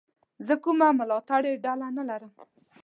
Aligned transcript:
زه 0.45 0.53
کومه 0.63 0.87
ملاتړلې 0.99 1.53
ډله 1.65 1.87
نه 1.97 2.03
لرم. 2.09 2.31